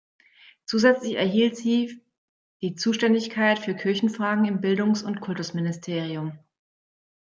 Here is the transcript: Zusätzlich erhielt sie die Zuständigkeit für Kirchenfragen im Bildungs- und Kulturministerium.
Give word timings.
Zusätzlich 0.65 1.13
erhielt 1.13 1.55
sie 1.57 2.01
die 2.63 2.73
Zuständigkeit 2.73 3.59
für 3.59 3.75
Kirchenfragen 3.75 4.45
im 4.45 4.59
Bildungs- 4.59 5.03
und 5.03 5.21
Kulturministerium. 5.21 6.39